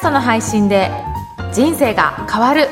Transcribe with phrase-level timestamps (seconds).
[0.00, 0.90] ストの配信で
[1.52, 2.68] 人生が変わる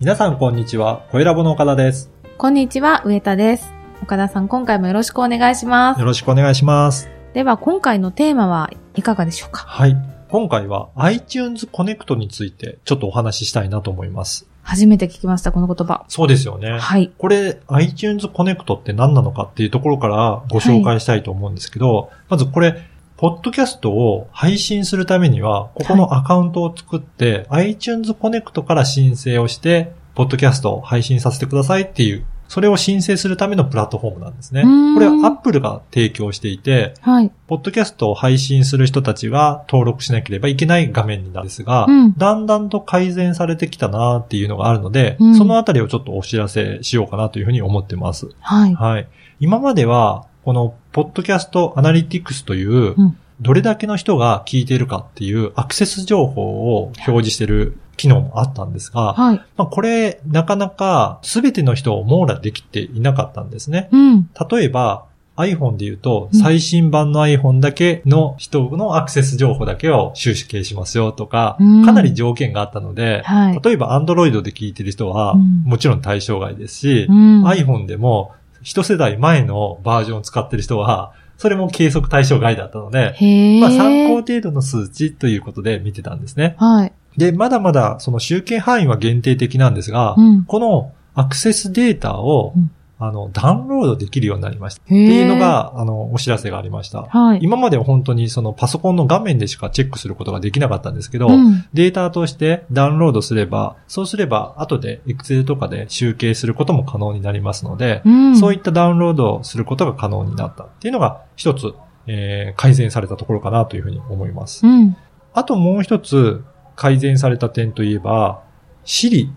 [0.00, 1.06] 皆さんこんにちは。
[1.12, 2.10] 声ラボの岡田です。
[2.36, 3.72] こんにちは上田です
[4.02, 7.08] 岡田さん今回もよろしくお願いしますよろしくお願いします。
[7.34, 9.64] では今回のテーマはいかがでしょうか？
[9.64, 9.96] はい。
[10.28, 14.48] 今回は iTunes Connect についてちょっとお話ししたいなと思います。
[14.64, 16.04] 初めて聞きましたこの言葉。
[16.08, 16.78] そうですよね。
[16.78, 17.12] はい。
[17.16, 22.82] これ iTunes Connect って何なのかっていうところからご紹介したいと思うんですけど、まずこれ、
[23.16, 34.62] ポッドキャストを配信するためには、ここのアカウントを作って、iTunes Connect から申請をして、ポッドキャストを配信させてくださいっていう、それを申請するためのプラットフォームなんですね。
[34.94, 48.28] これは Apple が提供していて、はいポッドキャストを配信する人たちが登録しなければいけない画面になるんですが、うんだんだんと改善されてきたなっていうのがあるので、うんそのあたりをちょっとお知らせしようかなというふうに思ってます。
[48.40, 49.08] はいはい。
[49.40, 59.36] 今までは、この、ポッドキャストアナリティクスという、うんどれだけの人が聞いているかっていうアクセス情報を表示している機能もあったんですが、はい。
[59.56, 63.88] まあ、これ、なかなか全ての人を網羅できていなかったんですね。
[63.92, 64.30] うん。
[64.50, 66.38] 例えば、iPhone で言うと、うん。
[66.38, 71.84] 最新版の iPhone だけの人のアクセス情報だけを収集しますよとか、うん。
[71.84, 73.60] かなり条件があったので、はい。
[73.62, 77.44] 例えば Android で聞いてる人は、うんもちろん対象外ですし、うん。
[77.46, 78.32] iPhone でも
[78.62, 83.16] 一世代前のバージョンを使ってる人は、それも計測対象外だったので、
[83.60, 86.54] まあ参考程度の数値ということで見てたんですね。
[86.58, 90.44] はいで、まだまだその集計範囲は限定的なんですが、うん。
[90.44, 92.70] このアクセスデータを、うん。
[92.96, 94.82] あの、ダウンロードできるようになりました。
[94.82, 97.02] っていうのが、あの、お知らせがありました。
[97.02, 97.40] はい。
[97.42, 101.64] 今までは本当にそのパソコンの画面でしかチェックすることができなかったんですけど、うん。
[101.74, 108.36] データとしてダウンロードすれば、そうすれば後で Excel とかで集計することも可能になりますので、うん。
[108.36, 111.74] そういったダウンロードをすることが可能になったっていうのが一つ、
[112.06, 114.64] えー改善されたところかなというふうに思います。
[114.64, 114.96] うん。
[115.32, 116.44] あともう一つ
[116.76, 118.42] 改善された点といえば、
[118.84, 119.30] Siri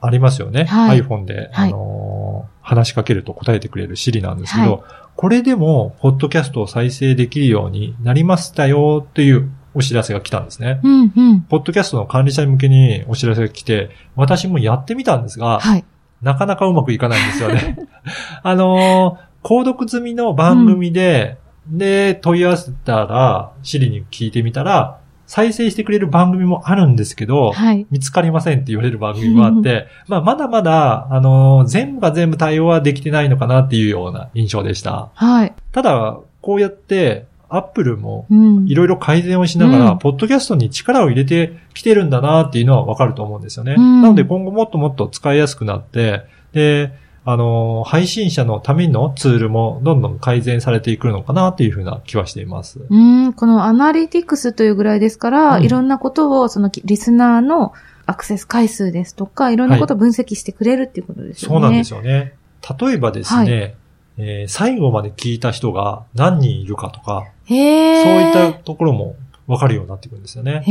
[0.00, 0.64] ありますよね。
[0.64, 10.80] はい iPhone で、はいあのー話しかけると答えてくれる Siri なんですけど、はこれでも、ポッドキャストを再生できるようになりましたよっていうお知らせが来たんですね。
[10.84, 15.84] うんうんポッドキャストの管理者向けにお知らせが来て、私もやってみたんですが、はい
[16.22, 17.76] なかなかうまくいかないんですよね。
[18.44, 27.86] あのー購読済みの番組で、で、問い合わせたら、シリに聞いてみたら、再生してくれる番組もあるんですけど、はい。
[27.90, 35.08] 見つかりませんって言われる番組もあって、 まあ、まだまだ、あのー全部が全部対応はできてないのかなっていうような印象でした。
[35.14, 35.52] はい。
[35.72, 38.66] ただ、こうやって、アップルもうん。
[38.66, 39.98] いろいろ改善をしながら、うん。
[39.98, 43.74] ポッドキャストに力を入れてきてるんだなっていうのはわかると思うんですよね。
[43.76, 44.02] うん。
[44.02, 46.22] なので今後もっともっと使いやすくなって、
[46.52, 46.92] で、
[47.24, 52.80] あのー配信者のためのツールもどんどん改善されていくのかなっていうふうな気はしています。
[52.88, 57.72] うん、このアナリティクスというぐらいですから、うんいろんなことを、そのリスナーの
[58.06, 61.54] アクセス回数ですとか、いろんなことを分析してくれるっていうことですよね。
[61.54, 62.34] そうなんですよね。
[62.80, 63.76] 例えばですね、
[64.18, 69.16] えー最後まで聞いた人が何人いるかとか、へそういーったところも
[69.46, 70.62] わかるようになってくるんですよね。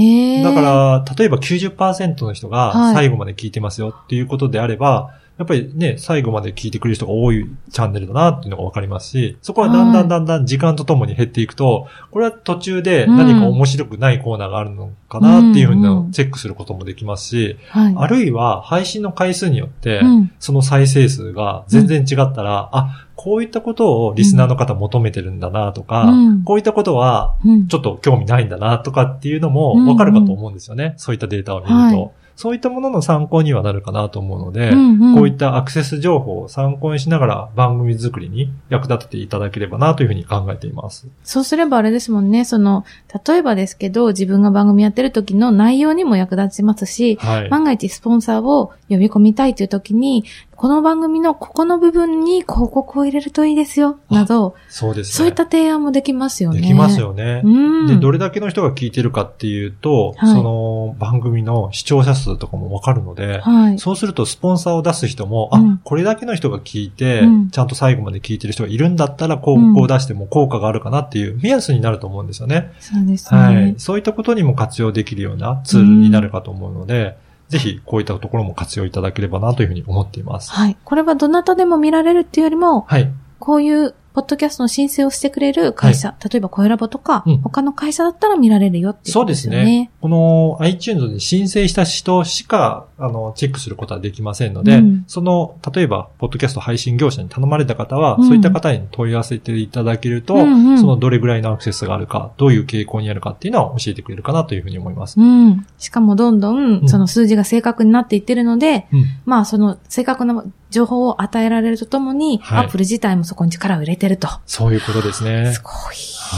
[0.43, 17.95] だから、例えば90%の人がはい最後まで聞いてますよっていうことであれば、やっぱりね、最後まで聞いてくれる人が多いチャンネルだなっていうのがわかりますし、そこはだんだんだんだん時間とともに減っていくと、これは途中で何か面白くないコーナーがあるのかなっていうふうなんチェックすることもできますし、はい。
[17.97, 20.31] あるいは配信の回数によってう、ん。
[20.39, 26.43] その再生数が全然違ったら、あ、こういったことをリスナーの方求めてるんだなとか、うん。
[26.43, 27.67] こういったことはうん。
[27.67, 29.87] ちょっと興味ないんだなとかっていうのもうん。
[29.87, 30.93] わかるかと思うんですよね。
[30.97, 41.07] そういったデータを見ると、はいそういったものの参考にはなるかなと思うので、うんうんこういったアクセス情報を参考にしながら番組作りに役立てていただければなというふうに考えています。
[41.23, 42.85] そうすればあれですもんね、その、
[43.27, 47.49] 例えばですけど、自分が番組やってる時の内容にも役立ちますし、はい。
[47.49, 50.23] 万が一スポンサーを呼び込みたいという時に、
[50.61, 55.13] この番組のここの部分に広告を入れるといいですよ、など、そうですね。
[55.13, 56.61] そういった提案もできますよね。
[56.61, 56.99] できます。
[56.99, 57.41] よね。
[57.43, 57.87] うん。
[57.87, 63.79] で、どれだけの人が聞いてるかっていうと、はいその番組の視聴者数とかもわかるので、はい。
[63.79, 72.71] そうするとスポンサーを出す人も、うんあ、これだけの人が聞いて、うんちゃんと最後まで聞いてる人がいるんだったら広告を出しても効果があるかなっていう目安になると思うんですよね。
[72.79, 73.39] そうですね。
[73.39, 73.73] はい。
[73.79, 77.17] そういったことにも活用できるようなツールになるかと思うので、
[77.51, 80.51] ぜひこういったところも活用いただければなというふうに思っています。
[80.51, 80.77] はい。
[80.85, 83.11] これはどなたでも見られるっていうよりも、はい。
[83.39, 89.65] こういうポッドキャストの申請をしてくれる会社、例えば声ラボとか、うん他の会社だったら見られるよっていうそうでことですすよね。
[89.65, 89.91] ね。
[90.01, 105.19] この iTunes に申請した人しか、あの、チェックすることはできませんので、うんその、例えば、ポッドキャスト配信業者に頼まれた方は、うんそういった方に問い合わせていただけると、うんうんそのどれぐらいのアクセスがあるか、どういう傾向にあるかっていうのは教えてくれるかなというふうに思います。
[105.19, 105.65] うん。
[105.77, 109.05] しかもどんどうんん、その数字が正確になっていってるので、うん。
[109.25, 114.27] まあその正確な情報を与えられるとともに、はいアップル自体もそこに力を入れてると。
[114.45, 115.61] そういうことですねす。
[115.61, 115.73] ごい。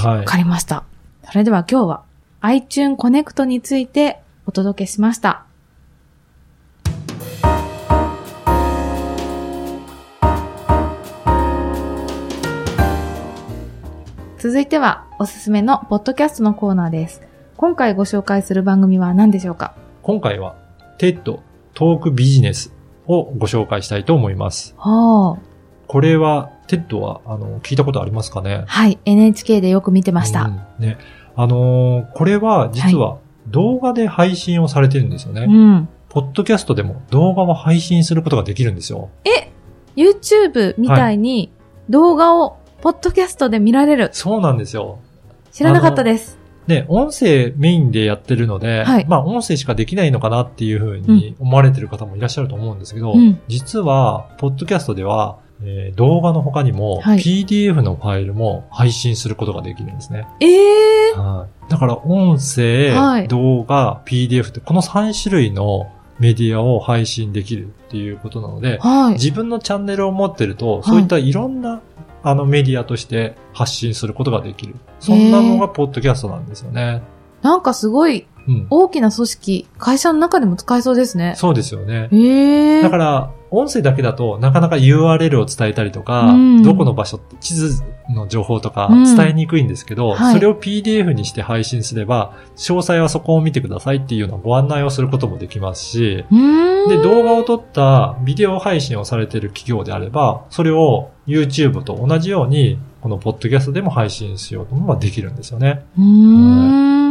[0.03, 0.83] はいわかりました。
[1.29, 2.03] それでは今日は
[2.41, 5.45] iTune Connect についてお届けしました。
[14.37, 17.21] 続いてはおすすめのポッドキャストのコーナーです。
[17.55, 19.73] 今回ご紹介する番組は何でしょうか？
[20.01, 20.57] 今回は、
[20.97, 22.73] TED トークビジネス
[23.07, 24.75] をご紹介したいと思います。
[24.77, 25.52] はあ、
[25.93, 28.63] これは、TED は、あの、聞いたことありますかね？
[28.65, 30.45] はい、NHK でよく見てました。
[30.45, 30.97] うんね。
[31.35, 33.19] あのーこれは、実は、
[33.49, 35.43] 動画で配信をされてるんですよね。
[35.43, 35.87] うん。
[36.09, 39.11] ポッドキャストでも動画を配信することができるんですよ。
[39.95, 41.51] YouTube みたいに
[41.89, 44.09] 動画をポッドキャストで見られる？
[44.13, 44.97] そうなんですよ。
[45.51, 46.39] 知らなかったです。
[46.65, 60.27] で、音声メインでやってるので、はいまあ音声しかできないのかなっていうふうに思われてる方もいらっしゃると思うんですけど、うん実は、ポッドキャストでは、えー動画の他にも、はい PDF のファイルも配信することができるんですね。
[60.39, 61.71] ええはい。
[61.71, 69.13] だから音声、はい動画、PDF ってこの3種類のメディアを配信できるっていうことなので、はい。
[69.13, 71.81] 自分のチャンネルを持ってると、いそういったいろんな、
[72.25, 74.75] あのメディアとして発信することができる。
[74.99, 77.01] そんなのがポッドキャストなんですよね。
[77.43, 78.67] なんかすごいうん。
[78.69, 81.33] 大きな組織、会社の中でも使えそうですね。
[81.37, 82.09] そうですよね。
[82.11, 96.89] ええだから、音声だけだとなかなか URL を伝えたりとか、うんどこの場所地図の情報とかうん伝えにくいんですけど、はいそれを PDF にして配信すれば、詳細はそこを見てくださいっていうようなご案内をすることもできますし、うーん。
[96.89, 105.85] で、動画を撮ったビデオ配信をされている企業であれば、それを YouTube と同じように、このポッドキャストでも配信しようともできるんですよね。
[105.97, 106.03] うー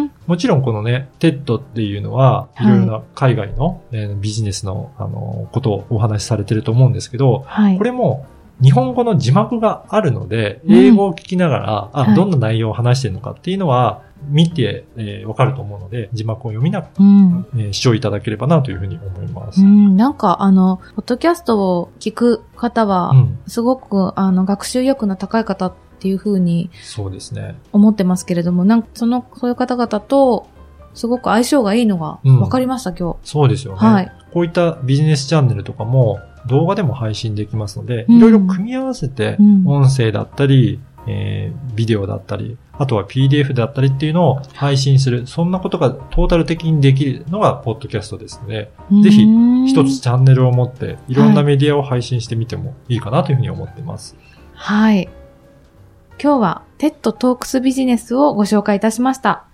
[0.01, 0.02] ん。
[0.27, 7.79] もちろんこのね、TED っていうのは、はいいろいろな海外の、えービジネスの、あの、ことをお話しされてると思うんですけど、はい。
[7.79, 8.27] これも
[8.61, 17.43] 日本語の字幕があるので、うん英語を聞きながら、あ、はいどんな内容を話してるのかっていうのは、見て、えーわかると思うので、字幕を読みながうん。
[17.43, 19.61] ら、えー視聴いただければなというふうに思います。
[19.61, 25.73] うん、なんかあの、ポッドキャストを聞く方はう、ん、すごくあの、学習意欲の高い方
[26.03, 27.55] っていう風にそうですね。
[27.71, 30.49] 思ってますけれども、なんかその、そういう方々と、
[30.95, 33.79] すごく相性がいいのがうん分かりました、今そうですよね。
[33.79, 33.87] 日。
[33.87, 34.13] はい。
[34.33, 36.19] こういったビジネスチャンネルとかも
[36.49, 48.73] 動画でも配信できますので、うんいろいろ組み合わせてうん音声だったり、えービデオだったり、あとは PDF だったりっていうのを配信する、そんなことがトータル的にできるのがポッドキャストですので、
[49.05, 49.25] ぜひ
[49.69, 54.17] 一つチャンネルを持っていろんなメディアを配信してみてもいいかなというふうに思っています。
[54.55, 55.09] はい。
[56.23, 59.45] 今日は TED トークスビジネスをご紹介いたしました。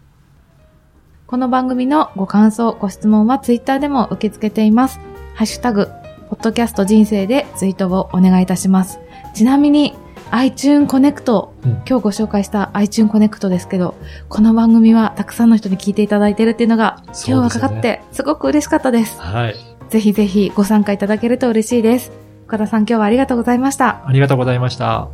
[1.26, 5.00] この番組のご感想、ご質問はツイッターでも受け付けています。
[5.35, 5.87] ハッシュタグ、
[6.29, 9.00] ポッドキャスト人生でツイートをお願いいたします。
[9.32, 9.94] ちなみに、
[10.31, 13.94] iTune Connect、うん今日ご紹介した iTune Connect ですけど、
[14.29, 19.19] この番組はたくさんの人に聞いていただいているっていうのが、今日はかかって、すごく嬉しかったです。
[19.19, 19.55] はい。
[19.88, 22.12] ぜひぜひご参加いただけると嬉しいです。
[22.47, 24.02] 岡田さん今日はありがとうございました。
[24.07, 25.09] ありがとうございました。